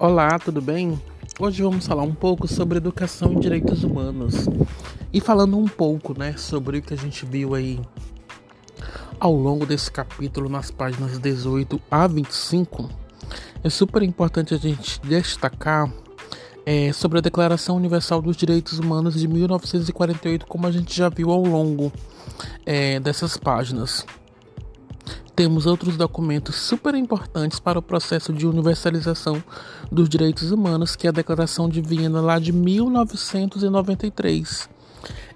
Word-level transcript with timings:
Olá, 0.00 0.38
tudo 0.38 0.62
bem? 0.62 0.96
Hoje 1.40 1.60
vamos 1.60 1.84
falar 1.84 2.04
um 2.04 2.14
pouco 2.14 2.46
sobre 2.46 2.78
educação 2.78 3.32
e 3.32 3.40
direitos 3.40 3.82
humanos. 3.82 4.46
E 5.12 5.20
falando 5.20 5.58
um 5.58 5.66
pouco, 5.66 6.16
né, 6.16 6.36
sobre 6.36 6.78
o 6.78 6.82
que 6.82 6.94
a 6.94 6.96
gente 6.96 7.26
viu 7.26 7.52
aí 7.52 7.80
ao 9.18 9.34
longo 9.34 9.66
desse 9.66 9.90
capítulo 9.90 10.48
nas 10.48 10.70
páginas 10.70 11.18
18 11.18 11.82
a 11.90 12.06
25, 12.06 12.88
é 13.64 13.68
super 13.68 14.04
importante 14.04 14.54
a 14.54 14.56
gente 14.56 15.00
destacar 15.00 15.92
é, 16.64 16.92
sobre 16.92 17.18
a 17.18 17.20
Declaração 17.20 17.76
Universal 17.76 18.22
dos 18.22 18.36
Direitos 18.36 18.78
Humanos 18.78 19.18
de 19.18 19.26
1948, 19.26 20.46
como 20.46 20.68
a 20.68 20.70
gente 20.70 20.96
já 20.96 21.08
viu 21.08 21.32
ao 21.32 21.42
longo 21.42 21.92
é, 22.64 23.00
dessas 23.00 23.36
páginas 23.36 24.06
temos 25.38 25.64
outros 25.66 25.96
documentos 25.96 26.56
super 26.56 26.94
importantes 26.96 27.60
para 27.60 27.78
o 27.78 27.82
processo 27.82 28.32
de 28.32 28.44
universalização 28.44 29.40
dos 29.88 30.08
direitos 30.08 30.50
humanos, 30.50 30.96
que 30.96 31.06
é 31.06 31.10
a 31.10 31.12
Declaração 31.12 31.68
de 31.68 31.80
Viena 31.80 32.20
lá 32.20 32.40
de 32.40 32.52
1993. 32.52 34.68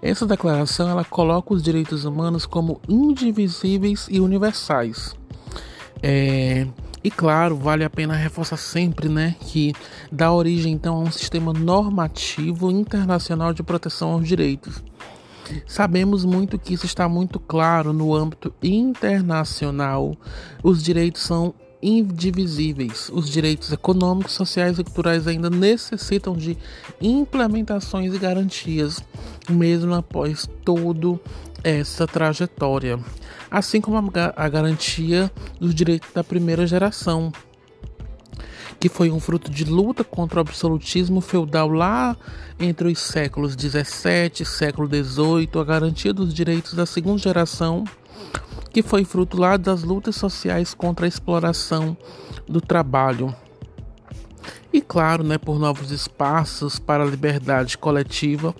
Essa 0.00 0.26
declaração 0.26 0.88
ela 0.88 1.04
coloca 1.04 1.52
os 1.52 1.62
direitos 1.62 2.06
humanos 2.06 2.46
como 2.46 2.80
indivisíveis 2.88 4.06
e 4.10 4.20
universais. 4.20 5.14
É, 6.02 6.66
e 7.04 7.10
claro, 7.10 7.54
vale 7.54 7.84
a 7.84 7.90
pena 7.90 8.14
reforçar 8.14 8.56
sempre, 8.56 9.06
né, 9.06 9.36
que 9.38 9.74
dá 10.10 10.32
origem 10.32 10.72
então 10.72 10.96
a 10.96 11.00
um 11.00 11.12
sistema 11.12 11.52
normativo 11.52 12.70
internacional 12.70 13.52
de 13.52 13.62
proteção 13.62 14.12
aos 14.12 14.26
direitos. 14.26 14.82
Sabemos 15.66 16.24
muito 16.24 16.58
que 16.58 16.74
isso 16.74 16.86
está 16.86 17.08
muito 17.08 17.38
claro 17.38 17.92
no 17.92 18.14
âmbito 18.14 18.52
internacional. 18.62 20.16
Os 20.62 20.82
direitos 20.82 21.22
são 21.22 21.54
indivisíveis. 21.82 23.10
Os 23.12 23.28
direitos 23.28 23.72
econômicos, 23.72 24.32
sociais 24.32 24.78
e 24.78 24.84
culturais 24.84 25.26
ainda 25.26 25.48
necessitam 25.48 26.34
de 26.34 26.56
implementações 27.00 28.14
e 28.14 28.18
garantias, 28.18 29.02
mesmo 29.48 29.94
após 29.94 30.48
todo 30.64 31.18
essa 31.62 32.06
trajetória, 32.06 32.98
assim 33.50 33.80
como 33.80 33.98
a, 34.36 34.48
garantia 34.48 35.30
dos 35.58 35.74
direitos 35.74 36.08
da 36.14 36.24
primeira 36.24 36.66
geração, 36.66 37.32
que 38.80 38.88
foi 38.88 39.10
um 39.10 39.20
fruto 39.20 39.50
de 39.50 39.64
luta 39.64 40.02
contra 40.02 40.38
o 40.38 40.40
absolutismo 40.40 41.20
feudal 41.20 41.68
lá 41.68 42.16
entre 42.58 42.88
os 42.88 42.98
séculos 42.98 43.54
17 43.54 44.42
e 44.42 44.46
século 44.46 44.88
18, 44.88 45.58
a 45.58 45.64
garantia 45.64 46.14
dos 46.14 46.32
direitos 46.32 46.72
da 46.72 46.86
segunda 46.86 47.18
geração, 47.18 47.84
que 48.72 48.82
foi 48.82 49.04
fruto 49.04 49.38
lá 49.38 49.58
das 49.58 49.82
lutas 49.82 50.16
sociais 50.16 50.72
contra 50.72 51.04
a 51.04 51.08
exploração 51.08 51.94
do 52.48 52.58
trabalho. 52.58 53.34
E 54.72 54.80
claro, 54.80 55.22
né, 55.24 55.36
por 55.36 55.58
novos 55.58 55.90
espaços 55.90 56.78
para 56.78 57.02
a 57.02 57.06
liberdade 57.06 57.76
coletiva 57.76 58.54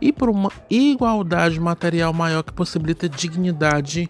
e 0.00 0.10
por 0.10 0.30
uma 0.30 0.50
igualdade 0.70 1.60
material 1.60 2.14
maior 2.14 2.42
que 2.42 2.52
possibilita 2.52 3.08
dignidade 3.08 4.08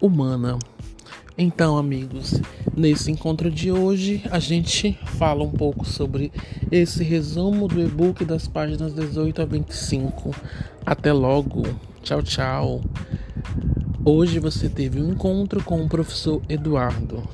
humana. 0.00 0.58
Então, 1.36 1.76
amigos, 1.76 2.40
nesse 2.76 3.10
encontro 3.10 3.50
de 3.50 3.72
hoje 3.72 4.22
a 4.30 4.38
gente 4.38 4.98
fala 5.06 5.42
um 5.42 5.50
pouco 5.50 5.86
sobre 5.86 6.30
esse 6.70 7.02
resumo 7.02 7.66
do 7.66 7.80
e-book 7.80 8.24
das 8.24 8.46
páginas 8.46 8.92
18 8.92 9.40
a 9.40 9.44
25. 9.46 10.34
Até 10.84 11.12
logo. 11.12 11.62
Tchau, 12.02 12.22
tchau. 12.22 12.82
Hoje 14.04 14.38
você 14.38 14.68
teve 14.68 15.00
um 15.00 15.12
encontro 15.12 15.62
com 15.64 15.82
o 15.82 15.88
professor 15.88 16.42
Eduardo. 16.48 17.24